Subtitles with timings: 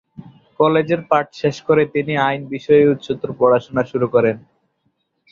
[0.59, 4.35] কলেজের পাঠ শেষ করে তিনি আইন বিষয়ে উচ্চতর পড়াশোনা শুরু করেন।